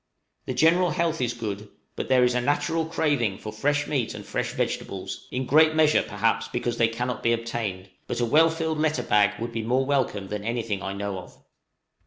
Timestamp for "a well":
8.19-8.49